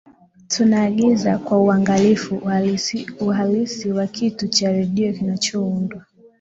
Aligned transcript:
tunaagiza 0.47 1.37
kwa 1.37 1.57
uangalifu 1.57 2.35
uhalisi 3.25 3.91
wa 3.91 4.07
kituo 4.07 4.47
cha 4.49 4.71
redio 4.71 5.13
kinachoundwa 5.13 6.05